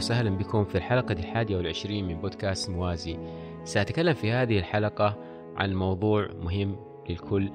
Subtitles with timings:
[0.00, 3.18] وسهلا بكم في الحلقة الحادية والعشرين من بودكاست موازي.
[3.64, 5.16] سأتكلم في هذه الحلقة
[5.56, 6.76] عن موضوع مهم
[7.08, 7.50] للكل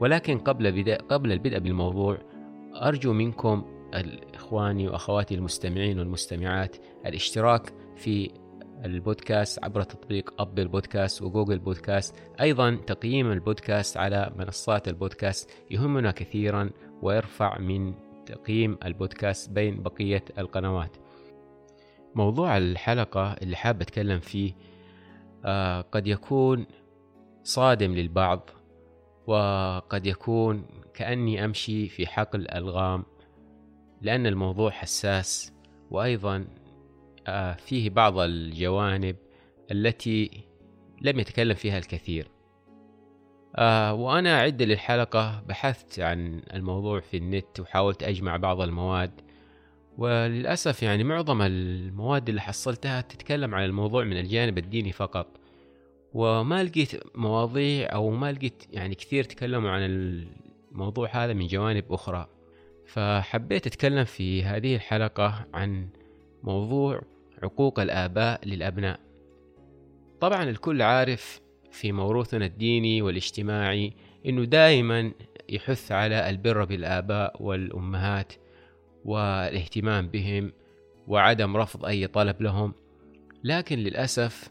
[0.00, 2.18] ولكن قبل بدأ قبل البدء بالموضوع
[2.82, 3.64] أرجو منكم
[4.34, 8.30] إخواني وأخواتي المستمعين والمستمعات الاشتراك في
[8.84, 12.16] البودكاست عبر تطبيق أبل بودكاست وجوجل بودكاست.
[12.40, 16.70] أيضا تقييم البودكاست على منصات البودكاست يهمنا كثيرا
[17.02, 17.94] ويرفع من
[18.26, 20.96] تقييم البودكاست بين بقية القنوات.
[22.14, 24.52] موضوع الحلقة اللي حاب أتكلم فيه
[25.44, 26.66] آه قد يكون
[27.42, 28.50] صادم للبعض
[29.26, 30.64] وقد يكون
[30.94, 33.04] كأني أمشي في حقل ألغام
[34.02, 35.52] لأن الموضوع حساس
[35.90, 36.48] وأيضا
[37.26, 39.16] آه فيه بعض الجوانب
[39.70, 40.44] التي
[41.02, 42.28] لم يتكلم فيها الكثير.
[43.56, 49.20] آه وأنا أعد للحلقة بحثت عن الموضوع في النت وحاولت أجمع بعض المواد
[49.98, 55.26] وللأسف يعني معظم المواد اللي حصلتها تتكلم عن الموضوع من الجانب الديني فقط.
[56.14, 59.82] وما لقيت مواضيع أو ما لقيت يعني كثير تكلموا عن
[60.72, 62.28] الموضوع هذا من جوانب أخرى.
[62.86, 65.88] فحبيت أتكلم في هذه الحلقة عن
[66.42, 67.02] موضوع
[67.42, 69.00] عقوق الآباء للأبناء.
[70.20, 73.92] طبعا الكل عارف في موروثنا الديني والاجتماعي
[74.26, 75.12] إنه دائما
[75.48, 78.32] يحث على البر بالآباء والأمهات.
[79.04, 80.52] والاهتمام بهم
[81.08, 82.74] وعدم رفض أي طلب لهم
[83.44, 84.48] لكن للأسف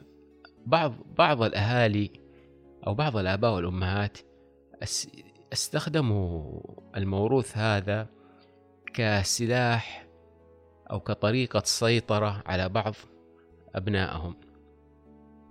[0.66, 2.11] بعض بعض الأهالي
[2.88, 4.17] أو بعض الآباء والأمهات
[5.53, 6.61] استخدموا
[6.97, 8.08] الموروث هذا
[8.94, 10.08] كسلاح
[10.92, 12.95] أو كطريقة سيطرة على بعض
[13.75, 14.36] أبنائهم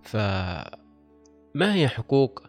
[0.02, 2.42] فما هي حقوق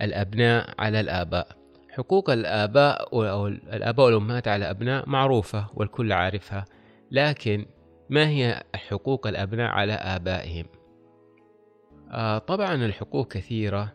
[0.00, 1.61] الأبناء على الآباء؟
[1.92, 6.64] حقوق الآباء أو الآباء والأمهات على الأبناء معروفة والكل عارفها
[7.10, 7.66] لكن
[8.10, 10.66] ما هي حقوق الأبناء على آبائهم؟
[12.10, 13.92] آه طبعا الحقوق كثيرة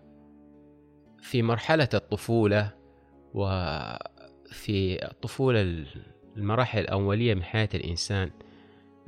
[1.21, 2.73] في مرحلة الطفولة
[3.33, 5.85] وفي الطفولة
[6.37, 8.31] المراحل الأولية من حياة الإنسان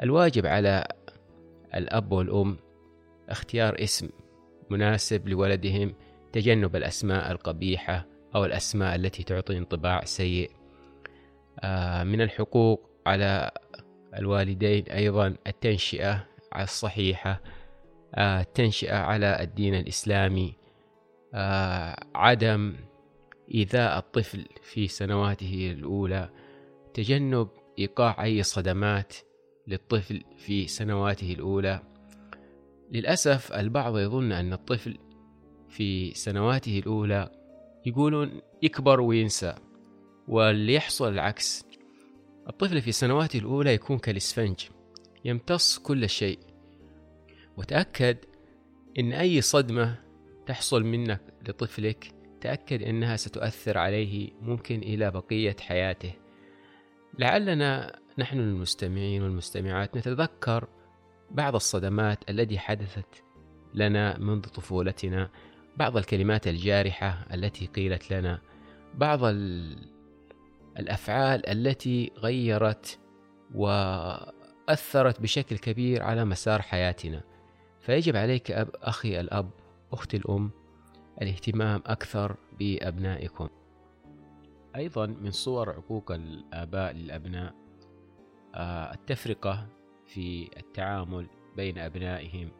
[0.03, 0.87] الواجب على
[1.75, 2.57] الأب والأم
[3.29, 4.09] اختيار اسم
[4.69, 5.93] مناسب لولدهم
[6.33, 10.51] تجنب الأسماء القبيحة أو الأسماء التي تعطي انطباع سيء.
[11.59, 13.51] آه، من الحقوق على
[14.17, 16.25] الوالدين أيضا التنشئة
[16.59, 17.41] الصحيحة
[18.15, 20.53] آه، التنشئة على الدين الإسلامي
[21.33, 22.75] آه، عدم
[23.53, 26.29] إيذاء الطفل في سنواته الأولى
[26.93, 29.13] تجنب إيقاع أي صدمات
[29.67, 31.81] للطفل في سنواته الأولى.
[32.91, 34.97] للأسف البعض يظن أن الطفل
[35.69, 37.31] في سنواته الأولى
[37.89, 39.55] يقولون يكبر وينسى
[40.27, 41.65] واللي يحصل العكس.
[42.49, 44.59] الطفل في سنواته الأولى يكون كالإسفنج
[45.25, 46.39] يمتص كل شيء.
[47.57, 48.17] وتأكد
[48.99, 49.95] إن أي صدمة
[50.45, 56.13] تحصل منك لطفلك تأكد إنها ستؤثر عليه ممكن إلى بقية حياته.
[57.19, 60.67] لعلنا نحن المستمعين والمستمعات نتذكر
[61.31, 63.23] بعض الصدمات التي حدثت
[63.73, 65.29] لنا منذ طفولتنا.
[65.79, 68.41] بعض الكلمات الجارحة التي قيلت لنا
[68.93, 69.19] بعض
[70.79, 72.99] الأفعال التي غيرت
[73.55, 77.23] وأثرت بشكل كبير على مسار حياتنا.
[77.79, 79.49] فيجب عليك أب أخي الأب
[79.91, 80.51] أختي الأم
[81.21, 83.49] الاهتمام أكثر بأبنائكم.
[84.75, 87.55] أيضا من صور عقوق الآباء للأبناء
[88.55, 89.67] آه، التفرقة
[90.05, 92.51] في التعامل بين أبنائهم.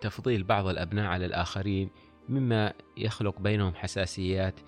[0.00, 1.90] تفضيل بعض الأبناء على الآخرين
[2.28, 4.60] مما يخلق بينهم حساسيات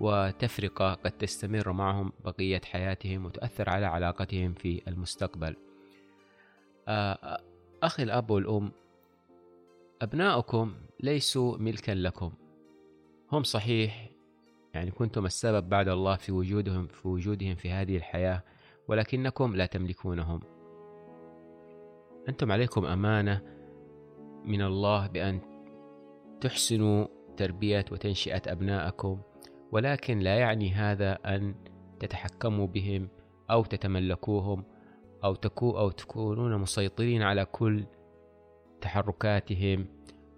[0.00, 5.56] وتفرقة قد تستمر معهم بقية حياتهم وتؤثر على علاقتهم في المستقبل.
[6.88, 7.40] آه،
[7.82, 8.72] أخي الأب والأم
[10.02, 12.32] أبناؤكم ليسوا ملكا لكم.
[13.32, 14.10] هم صحيح
[14.74, 18.42] يعني كنتم السبب بعد الله في وجودهم في وجودهم في هذه الحياة
[18.88, 20.40] ولكنكم لا تملكونهم.
[22.28, 23.53] أنتم عليكم أمانة
[24.44, 25.40] من الله بأن
[26.40, 27.06] تحسنوا
[27.36, 29.20] تربية وتنشئة أبنائكم
[29.72, 31.54] ولكن لا يعني هذا أن
[32.00, 33.08] تتحكموا بهم
[33.50, 34.64] أو تتملكوهم
[35.24, 37.84] أو تكو أو تكونون مسيطرين على كل
[38.80, 39.86] تحركاتهم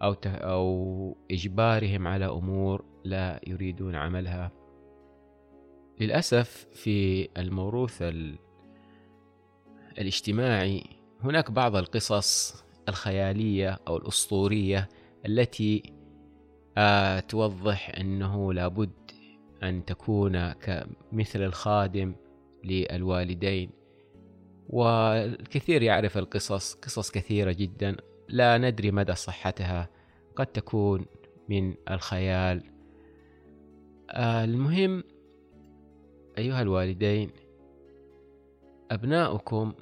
[0.03, 4.53] أو أو إجبارهم على أمور لا يريدون عملها.
[6.01, 8.05] للأسف في الموروث
[9.99, 10.85] الاجتماعي
[11.21, 14.89] هناك بعض القصص الخيالية أو الأسطورية
[15.27, 15.93] التي
[16.79, 18.91] آه، توضح أنه لابد
[19.63, 22.15] أن تكون كمثل الخادم
[22.65, 23.71] للوالدين.
[24.69, 27.97] والكثير يعرف القصص قصص كثيرة جدا.
[28.29, 29.89] لا ندري مدى صحتها.
[30.37, 31.07] قد تكون
[31.49, 32.63] من الخيال.
[34.11, 35.05] آه، المهم
[36.39, 37.31] أيها الوالدين
[38.91, 39.73] أبناؤكم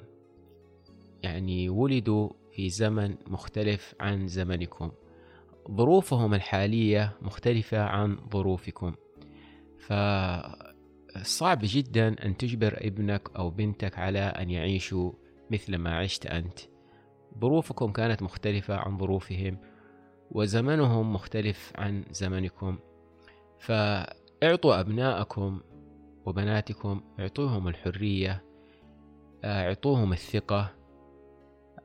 [1.23, 4.91] يعني ولدوا في زمن مختلف عن زمنكم.
[5.71, 8.95] ظروفهم الحالية مختلفة عن ظروفكم.
[9.79, 15.11] فصعب جدا أن تجبر ابنك أو بنتك على أن يعيشوا
[15.51, 16.59] مثل ما عشت أنت.
[17.39, 19.57] ظروفكم كانت مختلفة عن ظروفهم
[20.31, 22.77] وزمنهم مختلف عن زمنكم.
[23.59, 25.61] فاعطوا أبناءكم
[26.25, 28.43] وبناتكم اعطوهم الحرية
[29.43, 30.84] اعطوهم الثقة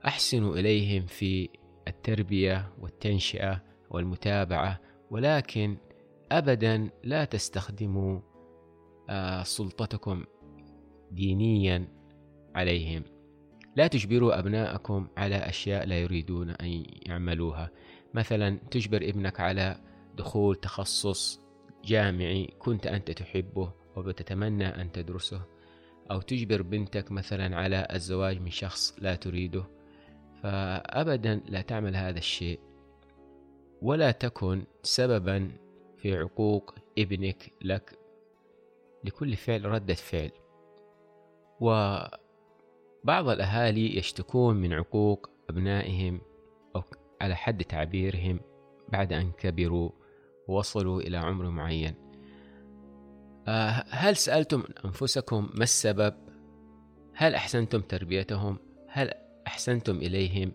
[0.07, 1.49] أحسنوا إليهم في
[1.89, 4.81] التربية والتنشئة والمتابعة
[5.11, 5.77] ولكن
[6.33, 8.21] أبدا لا تستخدموا
[9.11, 10.25] آه، سلطتكم
[11.11, 11.89] دينيا
[12.55, 13.03] عليهم.
[13.77, 17.71] لا تجبروا أبناءكم على أشياء لا يريدون أن يعملوها.
[18.15, 19.81] مثلا تجبر ابنك على
[20.17, 21.41] دخول تخصص
[21.85, 25.43] جامعي كنت أنت تحبه وبتتمنى أن تدرسه
[26.11, 29.80] أو تجبر بنتك مثلا على الزواج من شخص لا تريده.
[30.43, 32.61] فأبدا لا تعمل هذا الشيء
[33.83, 35.51] ولا تكن سببا
[35.97, 37.99] في عقوق ابنك لك
[39.05, 40.31] لكل فعل ردة فعل
[41.61, 46.21] وبعض الأهالي يشتكون من عقوق أبنائهم
[46.77, 46.83] أو
[47.21, 48.41] على حد تعبيرهم
[48.89, 49.91] بعد أن كبروا
[50.49, 51.95] ووصلوا إلى عمر معين
[53.49, 56.15] آه، هل سألتم أنفسكم ما السبب؟
[57.15, 58.59] هل أحسنتم تربيتهم؟
[58.89, 59.13] هل
[59.51, 60.53] أحسنتم إليهم؟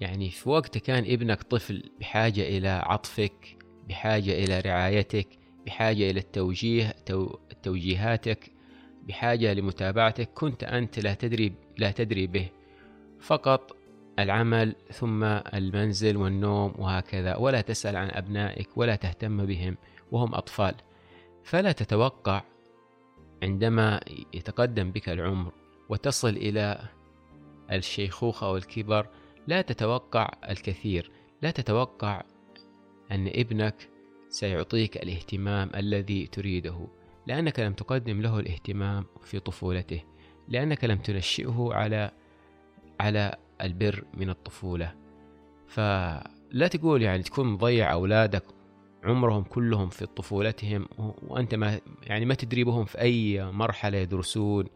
[0.00, 3.58] يعني في وقت كان ابنك طفل بحاجة إلى عطفك
[3.88, 5.28] بحاجة إلى رعايتك
[5.66, 6.94] بحاجة إلى التوجيه
[7.62, 8.52] توجيهاتك
[9.08, 12.48] بحاجة لمتابعتك كنت أنت لا تدري لا تدري به
[13.20, 13.76] فقط
[14.18, 19.76] العمل ثم المنزل والنوم وهكذا ولا تسأل عن أبنائك ولا تهتم بهم
[20.12, 20.74] وهم أطفال
[21.44, 22.42] فلا تتوقع
[23.42, 24.00] عندما
[24.34, 25.52] يتقدم بك العمر
[25.88, 26.97] وتصل إلى
[27.72, 29.06] الشيخوخة والكبر
[29.46, 31.10] لا تتوقع الكثير.
[31.42, 32.22] لا تتوقع
[33.12, 33.88] أن ابنك
[34.28, 36.88] سيعطيك الاهتمام الذي تريده
[37.26, 40.02] لأنك لم تقدم له الاهتمام في طفولته
[40.48, 42.10] لأنك لم تنشئه على
[43.00, 44.94] على البر من الطفولة.
[45.66, 48.44] فلا تقول يعني تكون مضيع أولادك
[49.04, 50.88] عمرهم كلهم في طفولتهم
[51.28, 54.66] وأنت ما يعني ما تدري بهم في أي مرحلة يدرسون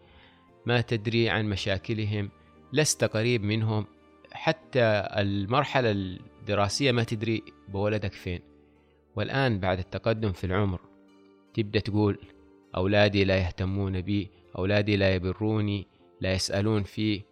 [0.67, 2.31] ما تدري عن مشاكلهم.
[2.73, 3.87] لست قريب منهم
[4.33, 4.83] حتى
[5.17, 8.41] المرحلة الدراسية ما تدري بولدك فين.
[9.17, 10.81] والآن بعد التقدم في العمر
[11.55, 12.19] تبدأ تقول
[12.77, 15.87] أولادي لا يهتمون بي أولادي لا يبروني
[16.21, 17.23] لا يسألون في.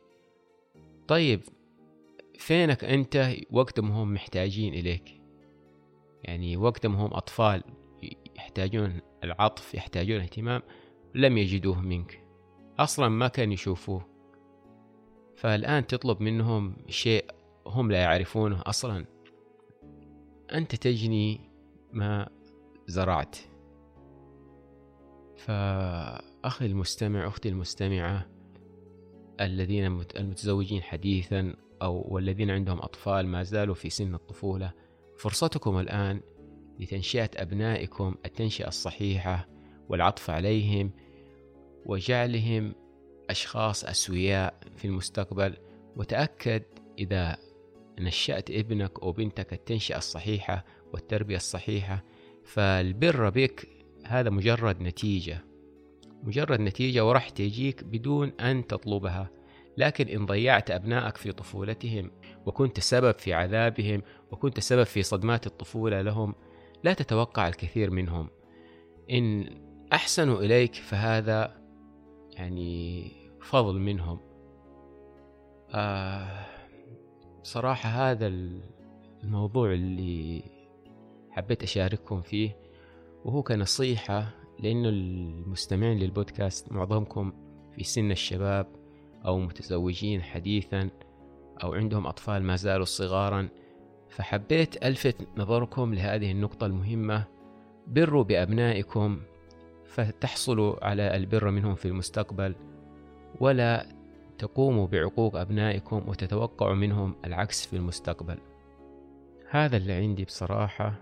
[1.08, 1.40] طيب
[2.38, 5.20] فينك أنت؟ وقت ما هم محتاجين إليك.
[6.22, 7.62] يعني وقت ما هم أطفال
[8.36, 10.62] يحتاجون العطف يحتاجون اهتمام
[11.14, 12.24] لم يجدوه منك.
[12.78, 14.06] أصلا ما كان يشوفوه.
[15.40, 17.24] فالآن تطلب منهم شيء
[17.66, 19.04] هم لا يعرفونه أصلا.
[20.52, 21.40] أنت تجني
[21.92, 22.28] ما
[22.86, 23.36] زرعت.
[25.36, 28.26] فأخي المستمع أختي المستمعة
[29.40, 29.84] الذين
[30.16, 34.72] المتزوجين حديثا أو والذين عندهم أطفال ما زالوا في سن الطفولة
[35.18, 36.20] فرصتكم الآن
[36.80, 39.48] لتنشئة أبنائكم التنشئة الصحيحة
[39.88, 40.90] والعطف عليهم
[41.86, 42.74] وجعلهم
[43.30, 45.56] أشخاص أسوياء في المستقبل.
[45.96, 46.62] وتأكد
[46.98, 47.36] إذا
[47.98, 52.04] نشأت ابنك أو بنتك التنشئة الصحيحة والتربية الصحيحة
[52.44, 53.68] فالبر بك
[54.06, 55.44] هذا مجرد نتيجة.
[56.22, 59.30] مجرد نتيجة وراح تجيك بدون أن تطلبها.
[59.76, 62.10] لكن إن ضيعت أبنائك في طفولتهم
[62.46, 66.34] وكنت سبب في عذابهم وكنت سبب في صدمات الطفولة لهم
[66.84, 68.30] لا تتوقع الكثير منهم.
[69.10, 69.48] إن
[69.92, 71.60] أحسنوا إليك فهذا
[72.32, 74.18] يعني فضل منهم.
[75.74, 76.46] آه
[77.42, 78.26] صراحة هذا
[79.24, 80.42] الموضوع اللي
[81.30, 82.56] حبيت أشارككم فيه
[83.24, 87.32] وهو كنصيحة لأنه المستمعين للبودكاست معظمكم
[87.74, 88.66] في سن الشباب
[89.26, 90.90] أو متزوجين حديثا
[91.62, 93.48] أو عندهم أطفال ما زالوا صغارا
[94.08, 97.24] فحبيت ألفت نظركم لهذه النقطة المهمة
[97.86, 99.20] بروا بأبنائكم
[99.86, 102.54] فتحصلوا على البر منهم في المستقبل
[103.40, 103.86] ولا
[104.38, 108.38] تقوموا بعقوق أبنائكم وتتوقعوا منهم العكس في المستقبل.
[109.50, 110.94] هذا اللي عندي بصراحة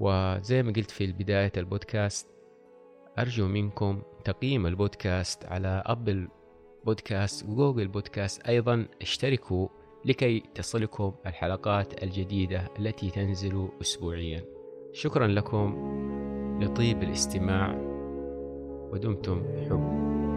[0.00, 2.28] وزي ما قلت في بداية البودكاست
[3.18, 6.28] أرجو منكم تقييم البودكاست على أبل
[6.84, 9.68] بودكاست وجوجل بودكاست أيضا اشتركوا
[10.04, 14.44] لكي تصلكم الحلقات الجديدة التي تنزل أسبوعيا.
[14.92, 15.98] شكرا لكم.
[16.62, 17.78] لطيب الاستماع.
[18.92, 20.27] ودمتم بحب.